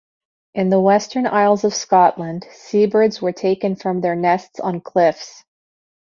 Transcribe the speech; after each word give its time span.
In 0.55 0.69
the 0.69 0.79
Western 0.79 1.27
Isles 1.27 1.63
of 1.63 1.75
Scotland, 1.75 2.47
seabirds 2.49 3.21
were 3.21 3.33
taken 3.33 3.75
from 3.75 4.01
their 4.01 4.15
nests 4.15 4.59
on 4.59 4.81
cliffs. 4.81 5.43